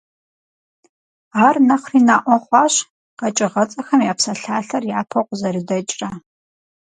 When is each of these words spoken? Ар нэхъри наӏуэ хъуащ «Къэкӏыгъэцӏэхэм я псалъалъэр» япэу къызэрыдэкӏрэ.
Ар 1.45 1.55
нэхъри 1.67 2.01
наӏуэ 2.07 2.37
хъуащ 2.45 2.75
«Къэкӏыгъэцӏэхэм 3.19 4.01
я 4.11 4.13
псалъалъэр» 4.17 4.83
япэу 4.99 5.25
къызэрыдэкӏрэ. 5.27 6.09